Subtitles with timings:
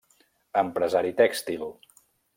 [0.61, 1.71] Empresari tèxtil.